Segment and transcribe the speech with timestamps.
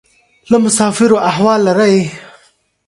[0.49, 1.95] له مسافرو احوال لرې؟